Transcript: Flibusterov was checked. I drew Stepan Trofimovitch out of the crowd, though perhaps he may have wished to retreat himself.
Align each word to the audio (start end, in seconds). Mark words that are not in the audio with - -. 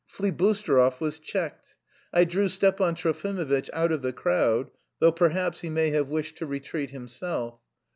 Flibusterov 0.07 0.99
was 0.99 1.19
checked. 1.19 1.75
I 2.11 2.23
drew 2.23 2.49
Stepan 2.49 2.95
Trofimovitch 2.95 3.69
out 3.71 3.91
of 3.91 4.01
the 4.01 4.11
crowd, 4.11 4.71
though 4.97 5.11
perhaps 5.11 5.61
he 5.61 5.69
may 5.69 5.91
have 5.91 6.07
wished 6.09 6.37
to 6.37 6.47
retreat 6.47 6.89
himself. 6.89 7.59